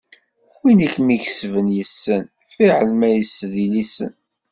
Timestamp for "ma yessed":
2.99-3.53